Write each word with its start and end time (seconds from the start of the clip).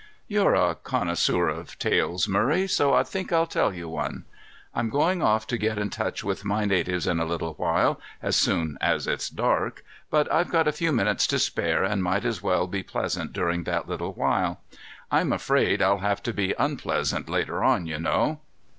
"You're 0.27 0.55
a 0.55 0.73
connoisseur 0.73 1.47
of 1.49 1.77
tales, 1.77 2.27
Murray, 2.27 2.65
so 2.67 2.91
I 2.91 3.03
think 3.03 3.31
I'll 3.31 3.45
tell 3.45 3.71
you 3.71 3.87
one. 3.87 4.25
I'm 4.73 4.89
going 4.89 5.21
off 5.21 5.45
to 5.45 5.59
get 5.59 5.77
in 5.77 5.91
touch 5.91 6.23
with 6.23 6.43
my 6.43 6.65
natives 6.65 7.05
in 7.05 7.19
a 7.19 7.23
little 7.23 7.53
while, 7.53 8.01
as 8.19 8.35
soon 8.35 8.79
as 8.81 9.05
it's 9.05 9.29
dark, 9.29 9.83
but 10.09 10.27
I've 10.31 10.51
a 10.55 10.71
few 10.71 10.91
minutes 10.91 11.27
to 11.27 11.37
spare 11.37 11.83
and 11.83 12.01
might 12.01 12.25
as 12.25 12.41
well 12.41 12.65
be 12.65 12.81
pleasant 12.81 13.31
during 13.31 13.63
that 13.65 13.87
little 13.87 14.13
while. 14.13 14.61
I'm 15.11 15.31
afraid 15.31 15.83
I'll 15.83 15.99
have 15.99 16.23
to 16.23 16.33
be 16.33 16.55
unpleasant 16.57 17.29
later 17.29 17.63
on, 17.63 17.85
you 17.85 17.99
know." 17.99 18.39